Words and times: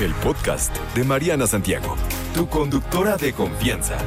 El 0.00 0.14
podcast 0.14 0.76
de 0.94 1.02
Mariana 1.02 1.48
Santiago, 1.48 1.96
tu 2.32 2.48
conductora 2.48 3.16
de 3.16 3.32
confianza. 3.32 3.98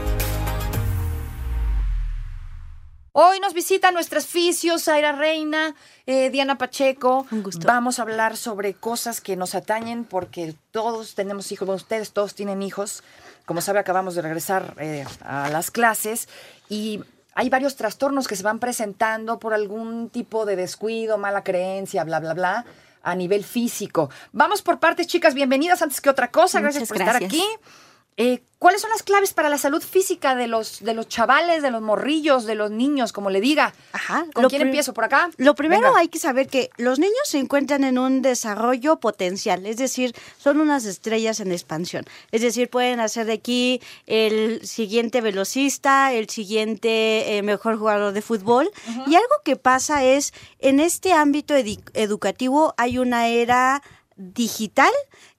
Hoy 3.12 3.42
nos 3.42 3.54
visita 3.54 3.92
nuestras 3.92 4.26
fisios, 4.26 4.86
Zaira 4.86 5.12
Reina, 5.12 5.76
eh, 6.06 6.30
Diana 6.30 6.58
Pacheco. 6.58 7.28
Un 7.30 7.44
gusto. 7.44 7.68
Vamos 7.68 8.00
a 8.00 8.04
hablar 8.04 8.38
sobre 8.38 8.74
cosas 8.74 9.20
que 9.20 9.36
nos 9.36 9.54
atañen 9.54 10.06
porque 10.06 10.56
todos 10.72 11.14
tenemos 11.14 11.52
hijos, 11.52 11.66
bueno, 11.66 11.76
ustedes 11.76 12.14
todos 12.14 12.36
tienen 12.36 12.62
hijos. 12.62 13.04
Como 13.46 13.60
sabe, 13.60 13.80
acabamos 13.80 14.16
de 14.16 14.22
regresar 14.22 14.76
eh, 14.80 15.04
a 15.20 15.50
las 15.50 15.72
clases 15.72 16.30
y 16.70 17.02
hay 17.36 17.50
varios 17.50 17.76
trastornos 17.76 18.30
que 18.30 18.38
se 18.38 18.44
van 18.44 18.60
presentando 18.60 19.40
por 19.40 19.54
algún 19.54 20.10
tipo 20.10 20.46
de 20.46 20.56
descuido, 20.56 21.18
mala 21.18 21.44
creencia, 21.44 22.06
bla, 22.06 22.22
bla, 22.22 22.34
bla, 22.34 22.66
a 23.04 23.16
nivel 23.16 23.44
físico. 23.44 24.10
Vamos 24.32 24.62
por 24.62 24.80
partes, 24.80 25.08
chicas, 25.08 25.34
bienvenidas 25.34 25.82
antes 25.82 26.02
que 26.02 26.10
otra 26.10 26.32
cosa. 26.32 26.60
Gracias 26.60 26.90
Muchas 26.90 26.98
por 26.98 27.08
estar 27.08 27.24
aquí. 27.24 27.44
Eh, 28.18 28.44
¿Cuáles 28.60 28.82
son 28.82 28.92
las 28.92 29.02
claves 29.02 29.34
para 29.34 29.50
la 29.50 29.58
salud 29.58 29.82
física 29.82 30.36
de 30.36 30.46
los, 30.48 30.82
de 30.82 30.94
los 30.94 31.08
chavales, 31.08 31.64
de 31.64 31.72
los 31.72 31.82
morrillos, 31.82 32.46
de 32.46 32.54
los 32.54 32.70
niños, 32.70 33.12
como 33.12 33.32
le 33.32 33.42
diga? 33.42 33.74
Ajá. 33.92 34.28
¿Con 34.34 34.44
Lo 34.44 34.50
quién 34.50 34.62
empiezo? 34.62 34.94
¿Por 34.94 35.06
acá? 35.06 35.32
Lo 35.38 35.56
primero 35.56 35.88
Venga. 35.88 35.98
hay 35.98 36.10
que 36.10 36.20
saber 36.20 36.46
que 36.48 36.70
los 36.78 37.00
niños 37.00 37.18
se 37.24 37.40
encuentran 37.40 37.84
en 37.84 37.98
un 37.98 38.22
desarrollo 38.22 39.00
potencial, 39.00 39.66
es 39.66 39.78
decir, 39.78 40.14
son 40.38 40.60
unas 40.60 40.86
estrellas 40.86 41.40
en 41.40 41.52
expansión. 41.52 42.06
Es 42.32 42.42
decir, 42.42 42.70
pueden 42.70 43.00
hacer 43.00 43.26
de 43.26 43.34
aquí 43.34 43.82
el 44.06 44.64
siguiente 44.68 45.22
velocista, 45.22 46.14
el 46.14 46.30
siguiente 46.30 47.38
eh, 47.38 47.42
mejor 47.42 47.80
jugador 47.80 48.14
de 48.14 48.22
fútbol. 48.22 48.70
Y 49.08 49.16
algo 49.16 49.36
que 49.44 49.56
pasa 49.56 50.04
es, 50.04 50.34
en 50.60 50.80
este 50.80 51.14
ámbito 51.14 51.56
edi- 51.56 51.82
educativo 51.96 52.76
hay 52.78 53.00
una 53.00 53.28
era 53.28 53.82
digital 54.18 54.92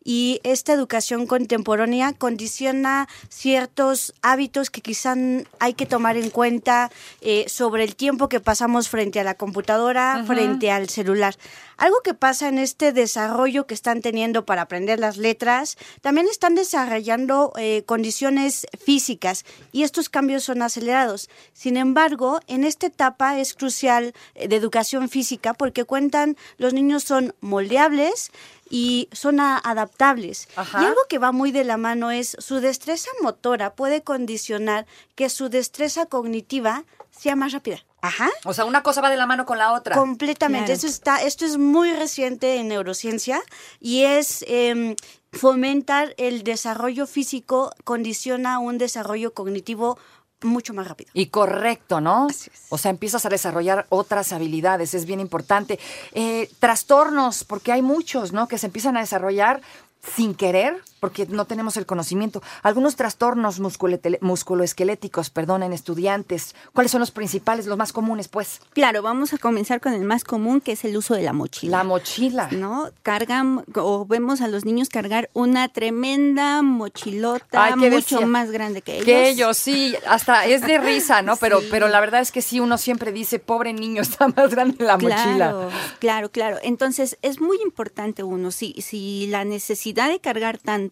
y 0.05 0.41
esta 0.43 0.73
educación 0.73 1.27
contemporánea 1.27 2.13
condiciona 2.13 3.09
ciertos 3.29 4.15
hábitos 4.23 4.71
que 4.71 4.81
quizá 4.81 5.15
hay 5.59 5.75
que 5.75 5.87
tomar 5.87 6.17
en 6.17 6.31
cuenta 6.31 6.91
eh, 7.21 7.45
sobre 7.49 7.85
el 7.85 7.97
tiempo 7.97 8.29
que 8.29 8.41
pasamos 8.41 8.89
frente 8.89 9.21
a 9.21 9.25
la 9.25 9.35
computadora, 9.35 10.25
frente 10.27 10.71
al 10.71 10.89
celular. 10.89 11.37
Algo 11.77 11.97
que 12.05 12.15
pasa 12.15 12.49
en 12.49 12.59
este 12.59 12.93
desarrollo 12.93 13.67
que 13.67 13.75
están 13.75 14.01
teniendo 14.03 14.45
para 14.45 14.63
aprender 14.63 15.01
las 15.01 15.17
letras, 15.17 15.77
también 16.01 16.29
están 16.29 16.55
desarrollando 16.55 17.53
eh, 17.57 17.83
condiciones 17.87 18.67
físicas 18.85 19.45
y 19.73 19.83
estos 19.83 20.09
cambios 20.09 20.45
son 20.45 20.63
acelerados. 20.63 21.29
Sin 21.53 21.77
embargo, 21.77 22.41
en 22.47 22.65
esta 22.65 22.87
etapa 22.87 23.39
es 23.41 23.55
crucial 23.55 24.15
eh, 24.35 24.47
de 24.49 24.57
educación 24.57 25.09
física 25.09 25.55
porque 25.55 25.85
cuentan, 25.85 26.37
los 26.59 26.73
niños 26.73 27.03
son 27.03 27.35
moldeables, 27.41 28.31
y 28.75 29.11
son 29.13 29.39
a- 29.39 29.59
adaptables. 29.93 30.49
Ajá. 30.57 30.83
Y 30.83 30.85
algo 30.87 31.01
que 31.09 31.19
va 31.19 31.33
muy 31.33 31.53
de 31.53 31.65
la 31.65 31.77
mano 31.77 32.11
es 32.11 32.37
su 32.39 32.61
destreza 32.61 33.11
motora 33.23 33.75
puede 33.75 34.03
condicionar 34.03 34.87
que 35.15 35.29
su 35.29 35.49
destreza 35.49 36.07
cognitiva 36.07 36.85
sea 37.11 37.37
más 37.37 37.53
rápida. 37.53 37.85
Ajá. 38.01 38.29
O 38.45 38.53
sea, 38.53 38.65
una 38.65 38.83
cosa 38.83 39.01
va 39.01 39.11
de 39.11 39.17
la 39.17 39.27
mano 39.27 39.47
con 39.47 39.59
la 39.59 39.73
otra. 39.73 39.95
Completamente. 39.95 40.67
Claro. 40.67 40.77
Eso 40.77 40.87
está, 40.89 41.23
esto 41.23 41.45
es 41.45 41.57
muy 41.57 41.93
reciente 41.93 42.57
en 42.57 42.69
neurociencia 42.69 43.41
y 43.81 44.03
es 44.03 44.45
em, 44.49 44.97
fomentar 45.33 46.15
el 46.17 46.43
desarrollo 46.43 47.07
físico, 47.07 47.73
condiciona 47.85 48.59
un 48.59 48.79
desarrollo 48.79 49.35
cognitivo 49.35 49.99
mucho 50.45 50.75
más 50.75 50.89
rápido. 50.89 51.11
Y 51.15 51.27
correcto, 51.27 52.01
¿no? 52.01 52.27
Así 52.29 52.51
es. 52.53 52.67
O 52.71 52.79
sea, 52.79 52.91
empiezas 52.91 53.25
a 53.27 53.29
desarrollar 53.29 53.87
otras 53.89 54.33
habilidades, 54.33 54.95
es 54.95 55.07
bien 55.07 55.21
importante. 55.21 55.79
Eh, 56.13 56.51
trastornos, 56.59 57.45
porque 57.45 57.71
hay 57.71 57.83
muchos, 57.83 58.33
¿no? 58.33 58.49
Que 58.49 58.59
se 58.59 58.67
empiezan 58.67 58.97
a 58.97 59.01
desarrollar 59.01 59.61
sin 60.03 60.35
querer, 60.35 60.83
porque 61.03 61.27
no 61.27 61.47
tenemos 61.47 61.77
el 61.77 61.85
conocimiento. 61.85 62.45
Algunos 62.63 62.95
trastornos 62.95 63.59
musculoesqueléticos, 63.59 65.31
perdón, 65.31 65.65
en 65.65 65.73
estudiantes. 65.73 66.55
¿Cuáles 66.73 66.93
son 66.93 67.01
los 67.01 67.11
principales, 67.11 67.67
los 67.67 67.77
más 67.77 67.93
comunes, 67.93 68.29
pues? 68.29 68.61
Claro, 68.73 69.03
vamos 69.03 69.33
a 69.33 69.39
comenzar 69.39 69.81
con 69.81 69.95
el 69.95 70.05
más 70.05 70.23
común, 70.23 70.61
que 70.61 70.71
es 70.73 70.85
el 70.85 70.97
uso 70.97 71.15
de 71.15 71.23
la 71.23 71.33
mochila. 71.33 71.79
La 71.79 71.83
mochila. 71.85 72.49
¿no? 72.53 72.89
Cargan 73.03 73.65
o 73.75 74.07
vemos 74.07 74.43
a 74.43 74.47
los 74.47 74.65
niños 74.65 74.91
cargar 74.91 75.29
una 75.33 75.69
tremenda 75.71 76.63
mochilota 76.63 77.65
Ay, 77.65 77.73
¿qué 77.81 77.91
mucho 77.91 78.15
decía? 78.15 78.27
más 78.29 78.53
grande 78.53 78.83
que 78.83 78.93
ellos. 78.95 79.05
Que 79.07 79.29
ellos, 79.29 79.57
sí, 79.57 79.97
hasta 80.07 80.47
es 80.47 80.61
de 80.63 80.79
risa, 80.79 81.21
¿no? 81.23 81.35
Pero, 81.43 81.61
Sí. 81.63 81.67
pero 81.69 81.89
la 81.89 81.99
verdad 81.99 82.21
es 82.21 82.31
que 82.31 82.43
sí, 82.43 82.61
uno 82.61 82.79
siempre 82.79 83.11
dice, 83.11 83.41
pobre 83.41 83.73
niño, 83.73 84.03
está 84.03 84.29
más 84.29 84.51
grande 84.51 84.85
la 84.85 84.99
Claro, 84.99 85.25
mochila. 85.25 85.69
claro, 85.99 86.31
claro. 86.31 86.59
Entonces 86.63 87.19
es 87.23 87.41
muy 87.41 87.59
importante 87.61 88.23
uno, 88.23 88.53
si, 88.53 88.75
si 88.81 89.27
la 89.27 89.45
necesidad 89.45 90.09
de 90.09 90.21
cargar 90.21 90.59
tanto 90.59 90.92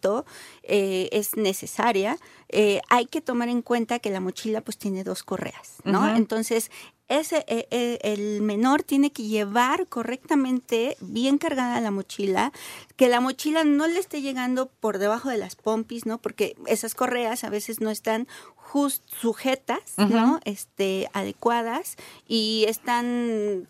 eh, 0.63 1.09
es 1.11 1.35
necesaria, 1.35 2.17
eh, 2.49 2.81
hay 2.89 3.05
que 3.05 3.21
tomar 3.21 3.49
en 3.49 3.61
cuenta 3.61 3.99
que 3.99 4.09
la 4.09 4.19
mochila 4.19 4.61
pues 4.61 4.77
tiene 4.77 5.03
dos 5.03 5.23
correas, 5.23 5.77
¿no? 5.83 6.15
Entonces 6.15 6.69
ese, 7.11 7.43
eh, 7.47 7.67
eh, 7.71 7.99
el 8.03 8.41
menor 8.41 8.83
tiene 8.83 9.11
que 9.11 9.23
llevar 9.23 9.87
correctamente, 9.87 10.95
bien 11.01 11.37
cargada 11.37 11.81
la 11.81 11.91
mochila, 11.91 12.53
que 12.95 13.09
la 13.09 13.19
mochila 13.19 13.65
no 13.65 13.85
le 13.87 13.99
esté 13.99 14.21
llegando 14.21 14.67
por 14.67 14.97
debajo 14.97 15.27
de 15.27 15.37
las 15.37 15.55
pompis, 15.57 16.05
¿no? 16.05 16.19
Porque 16.19 16.55
esas 16.67 16.95
correas 16.95 17.43
a 17.43 17.49
veces 17.49 17.81
no 17.81 17.89
están 17.89 18.29
just 18.55 19.03
sujetas, 19.13 19.95
¿no? 19.97 20.39
Este, 20.45 21.09
adecuadas 21.11 21.97
y 22.29 22.63
están 22.69 23.67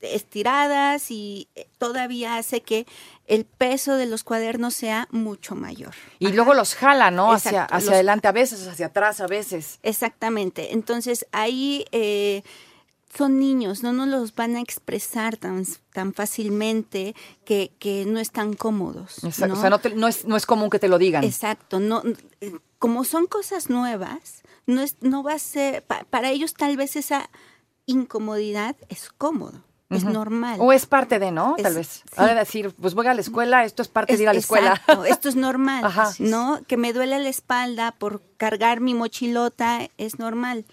estiradas 0.00 1.10
y 1.10 1.48
eh, 1.54 1.66
todavía 1.78 2.36
hace 2.36 2.60
que 2.62 2.86
el 3.26 3.44
peso 3.44 3.94
de 3.96 4.06
los 4.06 4.24
cuadernos 4.24 4.74
sea 4.74 5.08
mucho 5.10 5.54
mayor. 5.54 5.94
Y 6.18 6.28
luego 6.32 6.54
los 6.54 6.74
jala, 6.74 7.10
¿no? 7.10 7.32
Hacia, 7.32 7.50
Exacto, 7.50 7.74
hacia 7.74 7.86
los- 7.86 7.94
adelante 7.94 8.28
a 8.28 8.32
veces, 8.32 8.66
hacia 8.66 8.86
atrás 8.86 9.20
a 9.20 9.26
veces. 9.26 9.78
Exactamente. 9.82 10.72
Entonces 10.72 11.26
ahí 11.32 11.84
eh, 11.92 12.42
son 13.16 13.38
niños, 13.38 13.82
no 13.82 13.92
nos 13.92 14.08
los 14.08 14.34
van 14.34 14.56
a 14.56 14.60
expresar 14.60 15.36
tan, 15.36 15.64
tan 15.92 16.12
fácilmente 16.14 17.14
que, 17.44 17.72
que 17.78 18.04
no 18.06 18.18
están 18.20 18.54
cómodos. 18.54 19.22
Exacto, 19.24 19.48
¿no? 19.54 19.58
O 19.58 19.60
sea, 19.60 19.70
no, 19.70 19.78
te- 19.80 19.94
no 19.94 20.08
es, 20.08 20.24
no 20.24 20.36
es 20.36 20.46
común 20.46 20.70
que 20.70 20.78
te 20.78 20.88
lo 20.88 20.98
digan. 20.98 21.24
Exacto, 21.24 21.78
no, 21.80 22.02
eh, 22.40 22.52
como 22.78 23.04
son 23.04 23.26
cosas 23.26 23.70
nuevas, 23.70 24.42
no 24.66 24.80
es, 24.82 24.96
no 25.00 25.22
va 25.22 25.34
a 25.34 25.38
ser, 25.38 25.82
pa- 25.82 26.04
para 26.08 26.30
ellos 26.30 26.54
tal 26.54 26.76
vez 26.76 26.96
esa 26.96 27.28
incomodidad 27.86 28.76
es 28.88 29.10
cómodo, 29.16 29.62
es 29.90 30.04
normal. 30.04 30.56
O 30.60 30.72
es 30.72 30.86
parte 30.86 31.18
de, 31.18 31.30
¿no? 31.30 31.54
Tal 31.56 31.72
Es- 31.72 31.74
vez. 31.76 32.02
sí. 32.16 32.24
De 32.24 32.34
decir, 32.34 32.74
pues 32.80 32.94
voy 32.94 33.06
a 33.06 33.14
la 33.14 33.20
escuela, 33.20 33.64
esto 33.64 33.82
es 33.82 33.88
parte 33.88 34.12
Es- 34.14 34.18
de 34.18 34.22
ir 34.24 34.28
a 34.28 34.32
la 34.32 34.38
escuela. 34.38 34.70
exacto, 34.74 35.04
esto 35.04 35.28
es 35.28 35.36
normal, 35.36 35.84
Ajá. 35.84 36.10
¿no? 36.18 36.60
Que 36.66 36.76
me 36.76 36.92
duele 36.92 37.18
la 37.18 37.28
espalda 37.28 37.92
por 37.92 38.22
cargar 38.38 38.80
mi 38.80 38.94
mochilota 38.94 39.88
es 39.98 40.18
normal. 40.18 40.64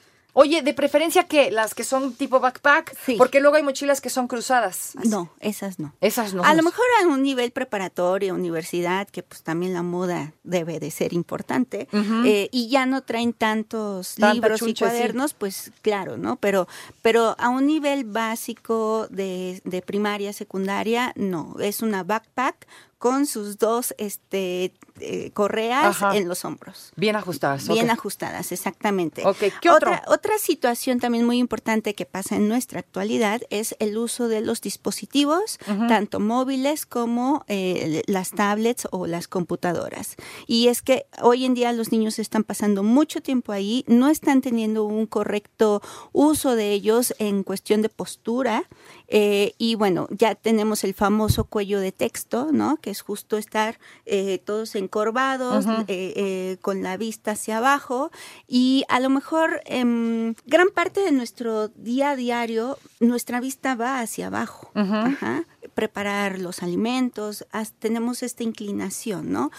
Oye, 0.41 0.61
de 0.61 0.73
preferencia 0.73 1.25
que 1.25 1.51
las 1.51 1.75
que 1.75 1.83
son 1.83 2.13
tipo 2.13 2.39
backpack, 2.39 2.95
Sí. 3.05 3.15
porque 3.17 3.41
luego 3.41 3.57
hay 3.57 3.63
mochilas 3.63 3.99
que 3.99 4.09
son 4.09 4.29
cruzadas. 4.29 4.93
No, 5.03 5.29
esas 5.41 5.79
no. 5.79 5.93
Esas 5.99 6.33
no. 6.33 6.45
A 6.45 6.53
lo 6.53 6.63
mejor 6.63 6.85
a 7.03 7.07
un 7.07 7.21
nivel 7.23 7.51
preparatorio, 7.51 8.33
universidad, 8.33 9.09
que 9.09 9.21
pues 9.21 9.43
también 9.43 9.73
la 9.73 9.83
moda 9.83 10.31
debe 10.43 10.79
de 10.79 10.91
ser 10.91 11.11
importante, 11.11 11.89
eh, 11.91 12.47
y 12.53 12.69
ya 12.69 12.85
no 12.85 13.01
traen 13.03 13.33
tantos 13.33 14.15
Tanta 14.15 14.33
libros 14.33 14.61
y 14.61 14.73
cuadernos, 14.73 15.33
pues 15.33 15.73
claro, 15.81 16.15
¿no? 16.15 16.37
Pero, 16.37 16.69
pero 17.01 17.35
a 17.37 17.49
un 17.49 17.67
nivel 17.67 18.05
básico 18.05 19.07
de, 19.09 19.61
de 19.65 19.81
primaria, 19.81 20.31
secundaria, 20.31 21.11
no, 21.17 21.57
es 21.59 21.81
una 21.81 22.03
backpack 22.03 22.65
con 22.97 23.25
sus 23.25 23.57
dos 23.57 23.93
este, 23.97 24.73
eh, 25.01 25.31
correas 25.33 25.85
Ajá. 26.01 26.15
en 26.15 26.27
los 26.27 26.45
hombros. 26.45 26.91
Bien 26.95 27.15
ajustadas. 27.15 27.67
Bien 27.67 27.89
ajustadas, 27.89 28.51
exactamente. 28.51 29.25
Ok, 29.25 29.37
¿qué 29.61 29.69
otro? 29.69 29.91
Otra, 29.91 30.03
otra 30.07 30.37
situación 30.37 30.99
también 30.99 31.25
muy 31.25 31.37
importante 31.37 31.95
que 31.95 32.05
pasa 32.05 32.35
en 32.35 32.47
nuestra 32.47 32.79
actualidad 32.79 33.41
es 33.49 33.75
el 33.79 33.97
uso 33.97 34.27
de 34.27 34.41
los 34.41 34.61
dispositivos, 34.61 35.59
tanto 35.87 36.19
móviles 36.19 36.85
como 36.85 37.43
eh, 37.47 38.01
las 38.07 38.31
tablets 38.31 38.87
o 38.91 39.07
las 39.07 39.27
computadoras. 39.27 40.15
Y 40.47 40.67
es 40.67 40.81
que 40.81 41.05
hoy 41.21 41.45
en 41.45 41.53
día 41.53 41.71
los 41.73 41.91
niños 41.91 42.19
están 42.19 42.43
pasando 42.43 42.83
mucho 42.83 43.21
tiempo 43.21 43.51
ahí, 43.51 43.83
no 43.87 44.09
están 44.09 44.41
teniendo 44.41 44.83
un 44.83 45.05
correcto 45.05 45.81
uso 46.11 46.55
de 46.55 46.71
ellos 46.71 47.13
en 47.19 47.43
cuestión 47.43 47.81
de 47.81 47.89
postura. 47.89 48.63
eh, 49.07 49.53
y 49.57 49.75
bueno, 49.75 50.07
ya 50.11 50.35
tenemos 50.35 50.83
el 50.83 50.93
famoso 50.93 51.45
cuello 51.45 51.79
de 51.79 51.91
texto, 51.91 52.49
¿no? 52.51 52.77
Que 52.77 52.91
es 52.91 53.01
justo 53.01 53.37
estar 53.37 53.79
eh, 54.05 54.39
todos 54.43 54.75
encorvados, 54.89 55.67
eh, 55.67 55.85
eh, 55.87 56.57
con 56.61 56.81
la 56.81 56.97
vista 56.97 57.31
hacia 57.31 57.59
abajo. 57.59 58.11
Y 58.47 58.85
a 58.89 58.99
lo 58.99 59.09
mejor 59.09 59.61
em, 59.65 60.33
gran 60.45 60.69
parte 60.73 61.01
de 61.01 61.11
nuestro 61.11 61.67
día 61.69 62.11
a 62.11 62.15
diario, 62.15 62.77
nuestra 62.99 63.39
vista 63.39 63.75
va 63.75 63.99
hacia 63.99 64.27
abajo. 64.27 64.71
Ajá. 64.73 65.43
Preparar 65.75 66.39
los 66.39 66.63
alimentos, 66.63 67.45
tenemos 67.77 68.23
esta 68.23 68.43
inclinación, 68.43 69.31
¿no? 69.31 69.51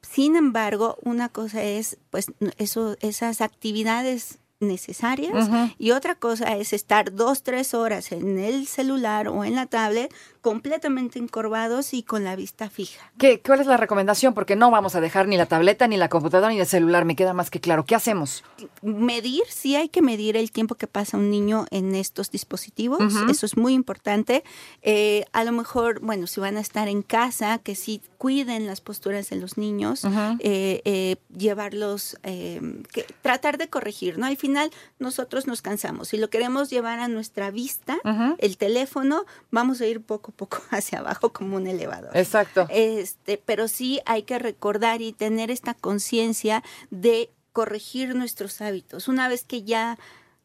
Sin 0.00 0.36
embargo, 0.36 0.96
una 1.02 1.28
cosa 1.28 1.62
es, 1.62 1.98
pues, 2.10 2.32
eso, 2.56 2.96
esas 3.00 3.42
actividades 3.42 4.38
necesarias 4.60 5.48
y 5.78 5.92
otra 5.92 6.14
cosa 6.16 6.56
es 6.56 6.72
estar 6.72 7.14
dos, 7.14 7.42
tres 7.42 7.74
horas 7.74 8.10
en 8.10 8.38
el 8.38 8.66
celular 8.66 9.28
o 9.28 9.44
en 9.44 9.54
la 9.54 9.66
tablet 9.66 10.12
completamente 10.48 11.18
encorvados 11.18 11.92
y 11.92 12.02
con 12.02 12.24
la 12.24 12.34
vista 12.34 12.70
fija. 12.70 13.12
¿Qué, 13.18 13.42
¿Cuál 13.44 13.60
es 13.60 13.66
la 13.66 13.76
recomendación? 13.76 14.32
Porque 14.32 14.56
no 14.56 14.70
vamos 14.70 14.94
a 14.94 15.00
dejar 15.02 15.28
ni 15.28 15.36
la 15.36 15.44
tableta, 15.44 15.86
ni 15.86 15.98
la 15.98 16.08
computadora, 16.08 16.50
ni 16.50 16.58
el 16.58 16.66
celular. 16.66 17.04
Me 17.04 17.16
queda 17.16 17.34
más 17.34 17.50
que 17.50 17.60
claro. 17.60 17.84
¿Qué 17.84 17.94
hacemos? 17.94 18.44
Medir, 18.80 19.42
sí 19.50 19.76
hay 19.76 19.90
que 19.90 20.00
medir 20.00 20.38
el 20.38 20.50
tiempo 20.50 20.74
que 20.76 20.86
pasa 20.86 21.18
un 21.18 21.30
niño 21.30 21.66
en 21.70 21.94
estos 21.94 22.30
dispositivos, 22.30 22.98
eso 23.28 23.44
es 23.44 23.58
muy 23.58 23.74
importante. 23.74 24.42
Eh, 24.80 25.26
a 25.32 25.44
lo 25.44 25.52
mejor, 25.52 26.00
bueno, 26.00 26.26
si 26.26 26.40
van 26.40 26.56
a 26.56 26.60
estar 26.60 26.88
en 26.88 27.02
casa, 27.02 27.58
que 27.58 27.74
sí 27.74 28.00
cuiden 28.16 28.66
las 28.66 28.80
posturas 28.80 29.28
de 29.28 29.36
los 29.36 29.58
niños, 29.58 30.04
Ujú. 30.04 30.36
eh, 30.40 30.80
eh, 30.84 31.16
llevarlos, 31.36 32.16
eh, 32.22 32.82
que, 32.92 33.04
tratar 33.22 33.58
de 33.58 33.68
corregir, 33.68 34.18
¿no? 34.18 34.26
Al 34.26 34.36
final 34.38 34.70
nosotros 34.98 35.46
nos 35.46 35.60
cansamos. 35.60 36.08
Si 36.08 36.16
lo 36.16 36.30
queremos 36.30 36.70
llevar 36.70 37.00
a 37.00 37.08
nuestra 37.08 37.50
vista, 37.50 37.98
el 38.38 38.56
teléfono, 38.56 39.24
vamos 39.50 39.80
a 39.80 39.86
ir 39.86 40.00
poco 40.00 40.32
a 40.32 40.34
poco 40.38 40.62
hacia 40.70 41.00
abajo 41.00 41.34
como 41.34 41.56
un 41.56 41.66
elevador. 41.66 42.16
Exacto. 42.16 42.66
Este, 42.70 43.36
pero 43.44 43.68
sí 43.68 44.00
hay 44.06 44.22
que 44.22 44.38
recordar 44.38 45.02
y 45.02 45.12
tener 45.12 45.50
esta 45.50 45.74
conciencia 45.74 46.62
de 46.90 47.30
corregir 47.52 48.14
nuestros 48.14 48.62
hábitos. 48.62 49.08
Una 49.08 49.28
vez 49.28 49.44
que 49.44 49.64
ya 49.64 49.98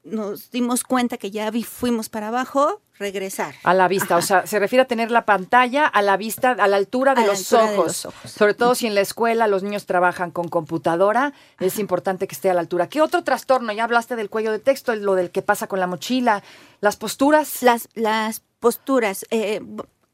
nos 0.04 0.51
dimos 0.51 0.84
cuenta 0.84 1.18
que 1.18 1.31
ya 1.31 1.50
fuimos 1.63 2.10
para 2.10 2.28
abajo, 2.28 2.81
regresar. 3.00 3.56
A 3.63 3.74
la 3.74 3.88
vista, 3.88 4.18
o 4.18 4.22
sea, 4.22 4.45
se 4.45 4.60
refiere 4.60 4.84
a 4.84 4.88
tener 4.88 5.12
la 5.12 5.25
pantalla 5.25 5.88
a 5.88 6.01
la 6.01 6.18
vista, 6.18 6.51
a 6.51 6.68
la 6.68 6.78
altura 6.78 7.16
de, 7.16 7.22
A 7.22 7.25
la 7.25 7.31
los 7.31 7.54
ojos. 7.54 8.07
Sobre 8.25 8.54
todo 8.54 8.75
si 8.75 8.88
en 8.88 8.96
la 8.96 9.01
escuela 9.01 9.48
los 9.48 9.63
niños 9.63 9.86
trabajan 9.86 10.31
con 10.31 10.50
computadora, 10.50 11.34
es 11.60 11.80
importante 11.80 12.28
que 12.28 12.36
esté 12.36 12.50
a 12.50 12.54
la 12.54 12.60
altura. 12.60 12.88
¿Qué 12.88 13.01
otro 13.01 13.24
trastorno? 13.24 13.72
Ya 13.72 13.86
hablaste 13.86 14.16
del 14.16 14.30
cuello 14.30 14.51
de 14.51 14.60
texto, 14.60 14.96
lo 14.96 15.16
del 15.16 15.31
que 15.31 15.42
pasa 15.42 15.68
con 15.68 15.80
la 15.80 15.88
mochila, 15.88 16.44
las 16.81 16.98
posturas. 16.98 17.63
Las, 17.63 17.88
las 17.94 18.42
posturas. 18.63 19.25
eh, 19.30 19.60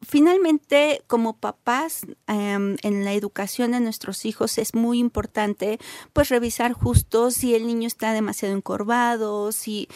finalmente, 0.02 1.02
como 1.08 1.38
papás, 1.38 2.02
em, 2.28 2.78
en 2.82 3.06
la 3.06 3.14
educación 3.14 3.72
de 3.72 3.80
nuestros 3.80 4.26
hijos 4.26 4.58
es 4.58 4.74
muy 4.74 4.98
importante, 5.00 5.78
pues 6.14 6.30
revisar 6.30 6.74
justo 6.74 7.32
si 7.32 7.54
el 7.54 7.68
niño 7.68 7.88
está 7.88 8.12
demasiado 8.14 8.56
encorvado, 8.56 9.52
si, 9.52 9.88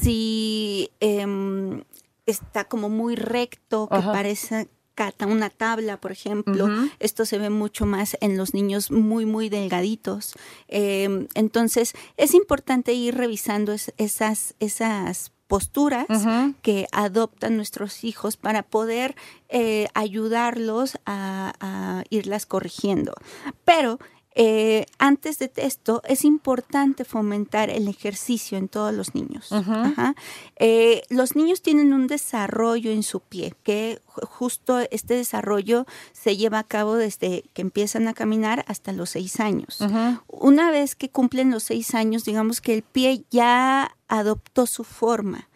si 0.00 0.90
em, 1.00 1.84
está 2.26 2.64
como 2.64 2.88
muy 2.88 3.14
recto, 3.16 3.88
que 3.88 3.96
Ajá. 3.96 4.12
parece 4.12 4.68
una 5.26 5.50
tabla, 5.50 6.00
por 6.00 6.12
ejemplo. 6.12 6.68
Esto 7.00 7.24
se 7.24 7.38
ve 7.38 7.50
mucho 7.50 7.86
más 7.86 8.16
en 8.20 8.36
los 8.36 8.54
niños 8.54 8.90
muy, 8.92 9.24
muy 9.26 9.48
delgaditos. 9.48 10.34
Em, 10.68 11.26
entonces, 11.34 11.94
es 12.16 12.34
importante 12.34 12.92
ir 12.92 13.16
revisando 13.16 13.72
es- 13.72 13.92
esas, 13.96 14.54
esas 14.60 15.32
posturas 15.52 16.06
que 16.62 16.86
adoptan 16.92 17.58
nuestros 17.58 18.04
hijos 18.04 18.38
para 18.38 18.62
poder 18.62 19.14
eh, 19.50 19.86
ayudarlos 19.92 20.96
a, 21.04 21.52
a 21.60 22.04
irlas 22.08 22.46
corrigiendo. 22.46 23.12
Pero 23.66 23.98
eh, 24.34 24.86
antes 24.98 25.38
de 25.38 25.52
esto, 25.56 26.00
es 26.08 26.24
importante 26.24 27.04
fomentar 27.04 27.68
el 27.70 27.86
ejercicio 27.88 28.56
en 28.58 28.68
todos 28.68 28.94
los 28.94 29.14
niños. 29.14 29.52
Ajá. 29.52 30.14
Eh, 30.56 31.02
los 31.10 31.36
niños 31.36 31.60
tienen 31.62 31.92
un 31.92 32.06
desarrollo 32.06 32.90
en 32.90 33.02
su 33.02 33.20
pie, 33.20 33.54
que 33.62 34.00
ju- 34.06 34.26
justo 34.26 34.80
este 34.90 35.14
desarrollo 35.14 35.86
se 36.12 36.36
lleva 36.36 36.60
a 36.60 36.64
cabo 36.64 36.94
desde 36.96 37.44
que 37.52 37.62
empiezan 37.62 38.08
a 38.08 38.14
caminar 38.14 38.64
hasta 38.68 38.92
los 38.92 39.10
seis 39.10 39.38
años. 39.40 39.78
Una 40.28 40.70
vez 40.70 40.94
que 40.94 41.10
cumplen 41.10 41.50
los 41.50 41.64
seis 41.64 41.94
años, 41.94 42.24
digamos 42.24 42.60
que 42.60 42.74
el 42.74 42.82
pie 42.82 43.24
ya 43.30 43.96
adoptó 44.08 44.66
su 44.66 44.84
forma. 44.84 45.48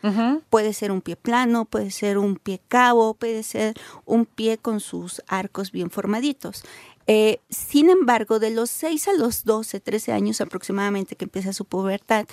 Puede 0.51 0.73
ser 0.73 0.91
un 0.93 1.01
pie 1.03 1.17
plano, 1.17 1.65
puede 1.67 1.91
ser 1.91 2.19
un 2.19 2.37
pie 2.37 2.61
cabo, 2.69 3.15
puede 3.15 3.43
ser 3.43 3.75
un 4.05 4.25
pie 4.27 4.57
con 4.59 4.81
sus 4.81 5.23
arcos 5.27 5.73
bien 5.73 5.91
formaditos. 5.91 6.63
Eh, 7.07 7.41
sin 7.49 7.91
embargo, 7.91 8.39
de 8.39 8.51
los 8.51 8.71
6 8.71 9.09
a 9.09 9.13
los 9.15 9.45
12, 9.45 9.81
13 9.81 10.13
años 10.13 10.41
aproximadamente 10.41 11.17
que 11.17 11.25
empieza 11.25 11.53
su 11.53 11.65
pubertad, 11.65 12.27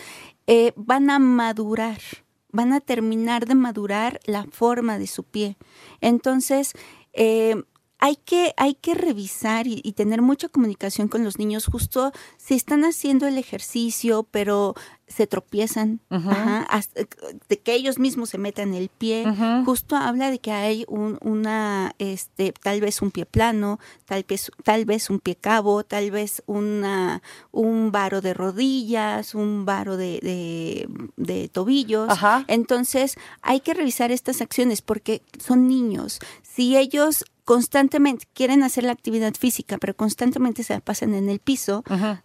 eh, 0.48 0.74
van 0.76 1.10
a 1.10 1.20
madurar, 1.20 2.00
van 2.52 2.74
a 2.74 2.80
terminar 2.80 3.46
de 3.46 3.56
madurar 3.56 4.20
la 4.26 4.46
forma 4.46 4.98
de 4.98 5.08
su 5.08 5.24
pie. 5.24 5.58
Entonces, 6.02 6.74
eh, 7.14 7.56
hay 8.06 8.18
que, 8.18 8.54
hay 8.58 8.74
que 8.76 8.96
revisar 8.96 9.66
y, 9.66 9.80
y 9.82 9.94
tener 9.94 10.22
mucha 10.22 10.50
comunicación 10.50 11.08
con 11.08 11.24
los 11.24 11.38
niños, 11.40 11.68
justo 11.68 12.12
si 12.38 12.54
están 12.54 12.84
haciendo 12.84 13.28
el 13.28 13.38
ejercicio, 13.38 14.24
pero 14.30 14.76
se 15.08 15.26
tropiezan, 15.28 16.00
ajá, 16.32 16.64
hasta- 16.70 17.02
de 17.50 17.60
que 17.60 17.76
ellos 17.76 18.00
mismos 18.00 18.30
se 18.32 18.38
metan 18.38 18.74
el 18.74 18.90
pie, 18.90 19.24
justo 19.66 19.96
habla 19.96 20.32
de 20.32 20.40
que 20.40 20.52
hay 20.52 20.86
un, 20.88 21.18
una, 21.22 21.94
este, 22.00 22.52
tal 22.52 22.82
vez 22.82 23.02
un 23.02 23.12
pie 23.12 23.26
plano, 23.26 23.80
tal 24.06 24.26
vez, 24.28 24.52
tal 24.64 24.84
vez 24.86 25.10
un 25.10 25.20
pie 25.20 25.36
cabo, 25.36 25.84
tal 25.86 26.12
vez 26.12 26.42
una, 26.46 27.22
un 27.52 27.92
varo 27.92 28.20
de 28.22 28.34
rodillas, 28.34 29.34
un 29.36 29.64
varo 29.66 29.96
de, 29.98 30.20
de, 30.22 30.88
de 31.16 31.48
tobillos. 31.48 32.10
Entonces, 32.48 33.16
hay 33.42 33.60
que 33.62 33.74
revisar 33.74 34.12
estas 34.12 34.42
acciones 34.42 34.82
porque 34.82 35.22
son 35.40 35.68
niños. 35.68 36.20
Si 36.42 36.76
ellos 36.76 37.24
constantemente 37.44 38.26
quieren 38.34 38.64
hacer 38.64 38.84
la 38.84 38.92
actividad 38.92 39.34
física, 39.36 39.78
pero 39.78 39.96
constantemente 39.96 40.64
se 40.64 40.74
la 40.74 40.80
pasan 40.80 41.14
en 41.14 41.30
el 41.30 41.40
piso, 41.40 41.84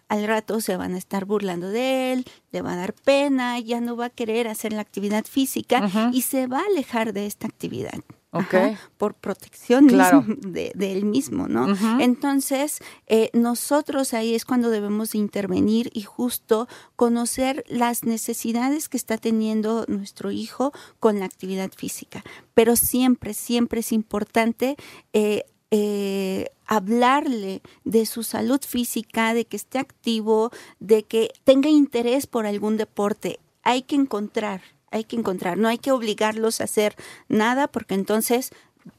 al 0.08 0.26
rato 0.26 0.60
se 0.60 0.76
van 0.76 0.94
a 0.94 0.98
estar 0.98 1.24
burlando 1.24 1.68
de 1.68 2.12
él, 2.12 2.24
le 2.52 2.62
va 2.62 2.72
a 2.72 2.76
dar 2.76 2.94
pena, 2.94 3.58
ya 3.58 3.80
no 3.80 3.96
va 3.96 4.06
a 4.06 4.10
querer 4.10 4.48
hacer 4.48 4.72
la 4.72 4.80
actividad 4.80 5.24
física 5.24 5.90
y 6.12 6.22
se 6.22 6.46
va 6.46 6.60
a 6.60 6.66
alejar 6.66 7.12
de 7.12 7.26
esta 7.26 7.46
actividad. 7.46 8.00
Ok. 8.30 8.54
Ajá, 8.54 8.90
por 8.98 9.14
protección 9.14 9.88
Claro. 9.88 10.24
de, 10.40 10.72
de 10.74 10.92
él 10.92 11.04
mismo, 11.06 11.48
¿no? 11.48 11.66
Entonces, 11.98 12.80
eh, 13.06 13.30
nosotros 13.32 14.12
ahí 14.12 14.34
es 14.34 14.44
cuando 14.44 14.68
debemos 14.68 15.12
de 15.12 15.18
intervenir 15.18 15.90
y 15.94 16.02
justo 16.02 16.68
conocer 16.96 17.64
las 17.68 18.04
necesidades 18.04 18.88
que 18.88 18.98
está 18.98 19.16
teniendo 19.16 19.86
nuestro 19.88 20.30
hijo 20.30 20.72
con 21.00 21.18
la 21.20 21.24
actividad 21.24 21.70
física. 21.74 22.22
Pero 22.54 22.76
siempre, 22.76 23.32
siempre 23.32 23.80
es 23.80 23.92
importante 23.92 24.76
eh, 25.14 25.44
eh, 25.70 26.50
hablarle 26.66 27.62
de 27.84 28.04
su 28.06 28.22
salud 28.22 28.60
física, 28.66 29.32
de 29.32 29.46
que 29.46 29.56
esté 29.56 29.78
activo, 29.78 30.50
de 30.80 31.02
que 31.02 31.30
tenga 31.44 31.70
interés 31.70 32.26
por 32.26 32.46
algún 32.46 32.76
deporte. 32.76 33.38
Hay 33.62 33.82
que 33.82 33.96
encontrar, 33.96 34.60
hay 34.90 35.04
que 35.04 35.16
encontrar, 35.16 35.58
no 35.58 35.68
hay 35.68 35.78
que 35.78 35.92
obligarlos 35.92 36.60
a 36.60 36.64
hacer 36.64 36.94
nada 37.28 37.68
porque 37.68 37.94
entonces 37.94 38.50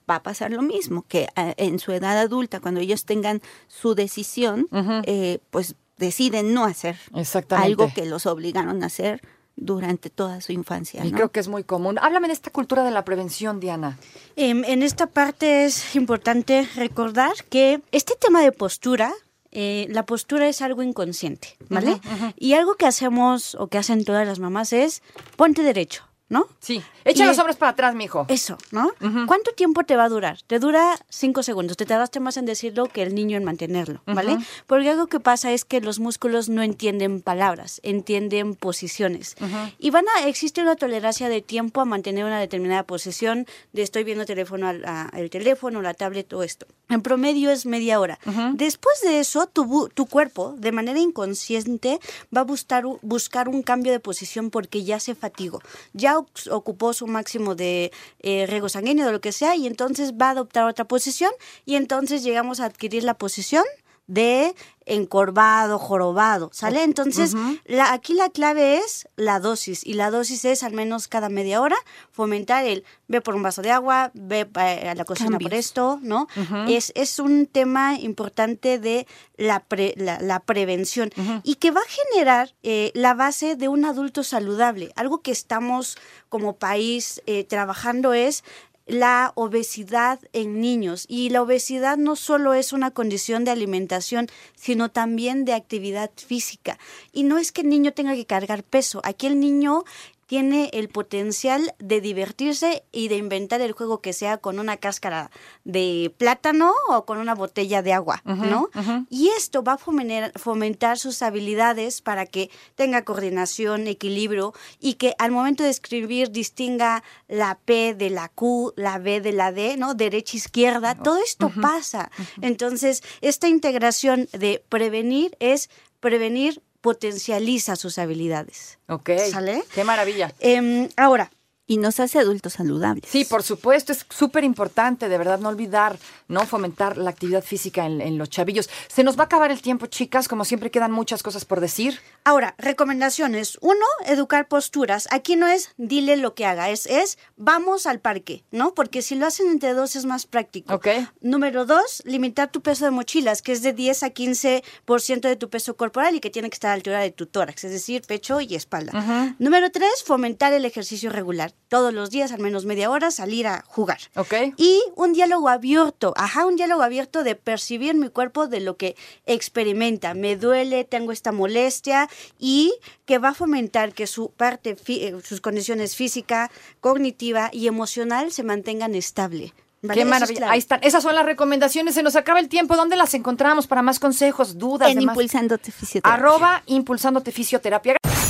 va 0.10 0.16
a 0.16 0.24
pasar 0.24 0.52
lo 0.52 0.62
mismo, 0.62 1.06
que 1.08 1.28
ah, 1.36 1.54
en 1.58 1.80
su 1.80 1.92
edad 1.92 2.18
adulta, 2.18 2.60
cuando 2.60 2.80
ellos 2.80 3.06
tengan 3.06 3.42
su 3.68 3.96
decisión, 3.96 4.68
eh, 5.06 5.40
pues 5.50 5.76
deciden 5.98 6.54
no 6.54 6.66
hacer 6.66 6.98
Exactamente. 7.16 7.68
algo 7.68 7.94
que 7.94 8.06
los 8.06 8.26
obligaron 8.26 8.84
a 8.84 8.88
hacer 8.88 9.22
durante 9.56 10.10
toda 10.10 10.42
su 10.42 10.54
infancia. 10.54 11.06
Y 11.06 11.12
¿no? 11.12 11.18
creo 11.18 11.32
que 11.32 11.40
es 11.42 11.48
muy 11.48 11.64
común. 11.64 11.98
Háblame 12.00 12.28
de 12.28 12.34
esta 12.34 12.50
cultura 12.50 12.84
de 12.84 12.92
la 12.92 13.04
prevención, 13.04 13.60
Diana. 13.60 13.98
Em, 14.36 14.64
en 14.64 14.84
esta 14.84 15.08
parte 15.08 15.66
es 15.66 15.96
importante 15.96 16.68
recordar 16.76 17.34
que 17.50 17.82
este 17.92 18.16
tema 18.16 18.42
de 18.42 18.52
postura, 18.52 19.12
eh, 19.52 19.88
la 19.90 20.06
postura 20.06 20.48
es 20.48 20.62
algo 20.62 20.84
inconsciente, 20.84 21.58
¿vale? 21.70 22.00
Y 22.38 22.54
algo 22.54 22.76
que 22.76 22.86
hacemos 22.86 23.56
o 23.56 23.68
que 23.68 23.78
hacen 23.78 24.06
todas 24.06 24.26
las 24.28 24.40
mamás 24.40 24.74
es 24.74 25.02
ponte 25.36 25.64
derecho. 25.64 26.04
¿no? 26.32 26.46
Sí. 26.60 26.84
Echa 27.06 27.24
Y- 27.24 27.28
los 27.28 27.40
hombros 27.40 27.56
para 27.58 27.72
atrás, 27.72 27.96
mijo. 27.96 28.28
Eso, 28.30 28.56
¿no? 28.70 28.92
¿Cuánto 29.26 29.52
tiempo 29.54 29.84
te 29.84 29.96
va 29.96 30.04
a 30.04 30.10
durar? 30.10 30.38
Te 30.46 30.60
dura 30.60 30.96
cinco 31.10 31.42
segundos. 31.42 31.76
Te 31.76 31.88
tardaste 31.88 32.20
más 32.20 32.38
en 32.38 32.46
decirlo 32.46 32.86
que 32.86 33.02
el 33.02 33.16
niño 33.16 33.36
en 33.36 33.44
mantenerlo, 33.44 34.04
¿vale? 34.06 34.38
Porque 34.68 34.92
algo 34.92 35.08
que 35.08 35.20
pasa 35.20 35.52
es 35.54 35.66
que 35.66 35.82
los 35.82 35.98
músculos 36.00 36.48
no 36.48 36.62
entienden 36.62 37.24
palabras, 37.24 37.80
entienden 37.82 38.54
posiciones. 38.54 39.38
Y 39.80 39.90
van 39.90 40.06
a 40.20 40.28
existe 40.28 40.62
una 40.62 40.76
tolerancia 40.76 41.30
de 41.30 41.42
tiempo 41.42 41.82
a 41.82 41.86
mantener 41.86 42.26
una 42.26 42.40
determinada 42.40 42.84
posición 42.84 43.48
de 43.74 43.82
estoy 43.82 44.04
viendo 44.04 44.28
teléfono 44.28 44.68
al- 44.68 44.86
a- 44.86 45.10
el 45.14 45.32
teléfono, 45.32 45.82
la 45.82 45.96
tablet 45.96 46.32
o 46.34 46.44
esto. 46.44 46.68
En 46.90 47.02
promedio 47.02 47.52
es 47.52 47.66
media 47.66 48.00
hora. 48.00 48.20
Después 48.54 49.02
de 49.02 49.20
eso, 49.20 49.46
tu, 49.48 49.90
tu 49.94 50.08
cuerpo, 50.08 50.56
de 50.58 50.72
manera 50.72 51.00
inconsciente, 51.00 52.00
va 52.36 52.42
a 52.42 52.44
buscar, 52.44 52.84
buscar 53.02 53.48
un 53.48 53.62
cambio 53.62 53.92
de 53.92 54.00
posición 54.00 54.50
porque 54.50 54.84
ya 54.84 55.00
se 55.00 55.14
fatigó. 55.14 55.62
Ya 55.94 56.18
ocupó 56.50 56.94
su 56.94 57.06
máximo 57.06 57.54
de 57.54 57.92
eh, 58.22 58.48
riego 58.48 58.70
sanguíneo, 58.70 59.06
de 59.06 59.12
lo 59.12 59.22
que 59.22 59.32
sea, 59.32 59.56
y 59.56 59.68
entonces 59.68 60.14
va 60.14 60.28
a 60.28 60.32
adoptar 60.32 60.66
otra 60.66 60.86
posición, 60.86 61.32
y 61.66 61.76
entonces 61.76 62.24
llegamos 62.24 62.60
a 62.60 62.66
adquirir 62.66 63.04
la 63.04 63.14
posición 63.14 63.64
de 64.10 64.56
encorvado, 64.88 65.78
jorobado, 65.78 66.50
¿sale? 66.52 66.82
Entonces, 66.84 67.36
la, 67.66 67.94
aquí 67.94 68.14
la 68.16 68.30
clave 68.30 68.78
es 68.78 69.08
la 69.18 69.40
dosis, 69.40 69.86
y 69.86 69.94
la 69.94 70.10
dosis 70.10 70.46
es 70.46 70.64
al 70.64 70.74
menos 70.74 71.08
cada 71.08 71.30
media 71.30 71.62
hora 71.62 71.76
fomentar 72.12 72.66
el 72.66 72.84
ve 73.08 73.22
por 73.22 73.36
un 73.36 73.44
vaso 73.44 73.62
de 73.62 73.70
agua, 73.70 74.10
ve 74.16 74.48
eh, 74.60 74.90
a 74.90 74.96
la 74.96 75.06
cocina 75.06 75.38
por 75.38 75.54
esto, 75.54 76.00
¿no? 76.02 76.28
es, 76.68 76.92
es 76.96 77.20
un 77.20 77.46
tema 77.46 78.00
importante 78.00 78.80
de 78.80 79.06
la, 79.38 79.60
pre- 79.60 79.94
la, 79.96 80.20
la 80.22 80.40
prevención 80.40 81.12
y 81.44 81.56
que 81.56 81.70
va 81.70 81.82
a 81.82 81.90
generar 82.12 82.56
eh, 82.64 82.92
la 82.96 83.14
base 83.14 83.56
de 83.56 83.68
un 83.68 83.86
adulto 83.86 84.24
saludable. 84.24 84.92
Algo 84.96 85.22
que 85.22 85.32
estamos 85.32 85.98
como 86.30 86.56
país 86.58 87.22
eh, 87.28 87.44
trabajando 87.44 88.14
es 88.14 88.44
la 88.90 89.32
obesidad 89.36 90.20
en 90.34 90.60
niños. 90.60 91.06
Y 91.08 91.30
la 91.30 91.42
obesidad 91.42 91.98
no 91.98 92.16
solo 92.16 92.54
es 92.54 92.74
una 92.74 92.92
condición 92.92 93.46
de 93.46 93.52
alimentación, 93.52 94.28
sino 94.56 94.90
también 94.90 95.46
de 95.46 95.54
actividad 95.54 96.12
física. 96.16 96.78
Y 97.14 97.24
no 97.24 97.38
es 97.38 97.52
que 97.52 97.62
el 97.62 97.70
niño 97.70 97.94
tenga 97.94 98.16
que 98.16 98.26
cargar 98.26 98.64
peso. 98.64 99.00
Aquí 99.04 99.28
el 99.28 99.40
niño 99.40 99.84
tiene 100.30 100.70
el 100.74 100.90
potencial 100.90 101.74
de 101.80 102.02
divertirse 102.02 102.84
y 102.92 103.08
de 103.08 103.18
inventar 103.18 103.62
el 103.62 103.72
juego 103.72 104.00
que 104.00 104.14
sea 104.14 104.38
con 104.38 104.60
una 104.60 104.78
cáscara 104.78 105.32
de 105.64 106.14
plátano 106.20 106.72
o 106.88 107.04
con 107.04 107.18
una 107.18 107.34
botella 107.34 107.82
de 107.82 107.94
agua, 107.94 108.22
¿no? 108.26 108.70
Y 109.10 109.30
esto 109.30 109.64
va 109.64 109.74
a 109.74 109.78
fomener- 109.80 110.32
fomentar 110.38 111.00
sus 111.00 111.24
habilidades 111.24 112.04
para 112.04 112.28
que 112.28 112.52
tenga 112.76 113.04
coordinación, 113.04 113.88
equilibrio 113.88 114.54
y 114.80 114.94
que 114.94 115.16
al 115.18 115.32
momento 115.32 115.64
de 115.64 115.72
escribir 115.72 116.30
distinga 116.30 117.04
la 117.28 117.58
P 117.66 117.96
de 117.96 118.12
la 118.12 118.30
Q, 118.30 118.74
la 118.76 119.00
B 119.00 119.22
de 119.22 119.32
la 119.32 119.52
D, 119.52 119.78
¿no? 119.78 119.96
Derecha, 119.96 120.38
izquierda, 120.38 120.94
todo 120.94 121.18
esto 121.18 121.52
pasa. 121.60 122.12
Entonces, 122.44 123.02
esta 123.22 123.48
integración 123.48 124.30
de 124.34 124.64
prevenir 124.70 125.36
es 125.40 125.72
prevenir 126.00 126.62
potencializa 126.82 127.76
sus 127.76 127.98
habilidades. 127.98 128.80
Ok. 128.88 129.12
¿Sale? 129.32 129.64
Qué 129.74 129.84
maravilla. 129.84 130.34
Em, 130.40 130.90
ahora, 130.98 131.32
Y 131.70 131.78
nos 131.78 132.00
hace 132.00 132.18
adultos 132.18 132.54
saludables. 132.54 133.06
Sí, 133.08 133.26
por 133.26 133.44
supuesto, 133.44 133.92
es 133.92 134.04
súper 134.10 134.44
importante, 134.44 135.08
de 135.08 135.18
verdad, 135.20 135.40
no 135.40 135.50
olvidar, 135.50 136.00
¿no? 136.28 136.48
Fomentar 136.48 136.98
la 136.98 137.12
actividad 137.12 137.44
física 137.44 137.86
en, 137.86 138.02
en 138.02 138.18
los 138.18 138.30
chavillos. 138.32 138.70
Se 138.88 139.04
nos 139.04 139.18
va 139.20 139.22
a 139.22 139.26
acabar 139.26 139.52
el 139.52 139.62
tiempo, 139.62 139.86
chicas, 139.86 140.28
como 140.28 140.46
siempre 140.46 140.72
quedan 140.72 140.92
muchas 140.92 141.22
cosas 141.22 141.46
por 141.46 141.60
decir. 141.60 142.00
Ahora, 142.24 142.56
recomendaciones. 142.58 143.60
Uno, 143.62 143.86
educar 144.08 144.48
posturas. 144.48 145.08
Aquí 145.12 145.36
no 145.36 145.48
es 145.48 145.70
dile 145.78 146.18
lo 146.18 146.34
que 146.34 146.46
haga, 146.48 146.72
es, 146.72 146.88
es 146.88 147.20
vamos 147.38 147.86
al 147.86 148.00
parque, 148.00 148.44
¿no? 148.52 148.74
Porque 148.74 149.02
si 149.02 149.14
lo 149.16 149.28
hacen 149.28 149.48
entre 149.50 149.74
dos 149.74 149.96
es 149.96 150.06
más 150.06 150.26
práctico. 150.26 150.74
Ok. 150.74 150.88
Número 151.22 151.66
dos, 151.66 152.02
limitar 152.06 152.52
tu 152.52 152.62
peso 152.62 152.86
de 152.86 152.92
mochilas, 152.92 153.42
que 153.42 153.52
es 153.52 153.62
de 153.62 153.74
10 153.74 154.04
a 154.04 154.10
15% 154.14 155.22
de 155.22 155.36
tu 155.36 155.50
peso 155.50 155.78
corporal 155.78 156.16
y 156.16 156.20
que 156.20 156.30
tiene 156.30 156.50
que 156.50 156.56
estar 156.56 156.70
a 156.70 156.74
la 156.74 156.78
altura 156.78 157.00
de 157.00 157.12
tu 157.12 157.28
tórax, 157.28 157.64
es 157.64 157.72
decir, 157.72 158.02
pecho 158.08 158.42
y 158.42 158.56
espalda. 158.56 159.36
Número 159.40 159.70
tres, 159.72 160.04
fomentar 160.04 160.54
el 160.54 160.66
ejercicio 160.66 161.10
regular. 161.12 161.54
Todos 161.68 161.94
los 161.94 162.10
días, 162.10 162.32
al 162.32 162.40
menos 162.40 162.66
media 162.66 162.90
hora, 162.90 163.12
salir 163.12 163.46
a 163.46 163.64
jugar. 163.68 164.00
Ok. 164.16 164.34
Y 164.58 164.82
un 164.96 165.14
diálogo 165.14 165.50
abierto, 165.50 166.14
ajá, 166.18 166.46
un 166.46 166.56
diálogo 166.56 166.82
abierto 166.82 167.24
de 167.24 167.36
percibir 167.36 167.94
mi 167.94 168.10
cuerpo 168.10 168.48
de 168.48 168.60
lo 168.60 168.76
que 168.76 168.96
experimenta. 169.28 170.16
Me 170.16 170.36
duele, 170.36 170.84
tengo 170.84 171.12
esta 171.12 171.32
molestia 171.32 172.10
y 172.40 172.74
que 173.06 173.20
va 173.20 173.30
a 173.30 173.34
fomentar 173.36 173.94
que 173.94 174.08
su 174.08 174.32
parte, 174.32 174.76
eh, 174.88 175.16
sus 175.24 175.42
condiciones 175.42 175.96
física, 175.96 176.50
cognitiva 176.80 177.50
y 177.54 177.68
emocional 177.68 178.32
se 178.32 178.42
mantengan 178.42 178.96
estable. 178.96 179.54
¿vale? 179.82 179.96
Qué 179.96 180.02
es 180.02 180.08
maravilla. 180.08 180.52
Ahí 180.52 180.60
están. 180.60 180.84
Esas 180.84 181.04
son 181.04 181.16
las 181.16 181.26
recomendaciones. 181.26 181.96
Se 181.96 182.04
nos 182.04 182.16
acaba 182.16 182.40
el 182.40 182.50
tiempo. 182.50 182.76
¿Dónde 182.76 182.96
las 182.96 183.14
encontramos 183.14 183.68
para 183.68 183.82
más 183.82 184.00
consejos, 184.00 184.58
dudas? 184.58 184.90
En 184.90 185.00
demás? 185.00 185.14
Impulsándote 185.16 185.72
Fisioterapia. 185.72 186.26
Arroba 186.26 186.64
impulsándote 186.66 187.32
fisioterapia. 187.32 187.98